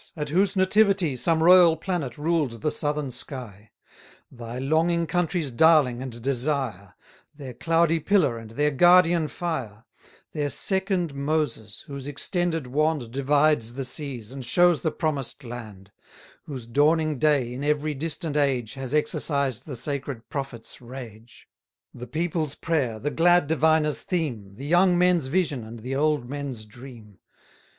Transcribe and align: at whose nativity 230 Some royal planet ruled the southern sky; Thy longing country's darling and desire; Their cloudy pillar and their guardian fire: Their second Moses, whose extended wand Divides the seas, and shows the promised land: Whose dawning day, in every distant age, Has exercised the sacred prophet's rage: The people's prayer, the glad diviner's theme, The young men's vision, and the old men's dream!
at 0.17 0.29
whose 0.29 0.55
nativity 0.55 1.15
230 1.15 1.15
Some 1.17 1.43
royal 1.43 1.77
planet 1.77 2.17
ruled 2.17 2.63
the 2.63 2.71
southern 2.71 3.11
sky; 3.11 3.69
Thy 4.31 4.57
longing 4.57 5.05
country's 5.05 5.51
darling 5.51 6.01
and 6.01 6.19
desire; 6.23 6.95
Their 7.35 7.53
cloudy 7.53 7.99
pillar 7.99 8.35
and 8.39 8.49
their 8.49 8.71
guardian 8.71 9.27
fire: 9.27 9.85
Their 10.31 10.49
second 10.49 11.13
Moses, 11.13 11.81
whose 11.81 12.07
extended 12.07 12.65
wand 12.65 13.11
Divides 13.11 13.75
the 13.75 13.85
seas, 13.85 14.31
and 14.31 14.43
shows 14.43 14.81
the 14.81 14.89
promised 14.89 15.43
land: 15.43 15.91
Whose 16.45 16.65
dawning 16.65 17.19
day, 17.19 17.53
in 17.53 17.63
every 17.63 17.93
distant 17.93 18.35
age, 18.35 18.73
Has 18.73 18.95
exercised 18.95 19.67
the 19.67 19.75
sacred 19.75 20.29
prophet's 20.29 20.81
rage: 20.81 21.47
The 21.93 22.07
people's 22.07 22.55
prayer, 22.55 22.97
the 22.97 23.11
glad 23.11 23.45
diviner's 23.45 24.01
theme, 24.01 24.55
The 24.55 24.65
young 24.65 24.97
men's 24.97 25.27
vision, 25.27 25.63
and 25.63 25.77
the 25.81 25.93
old 25.95 26.27
men's 26.27 26.65
dream! 26.65 27.19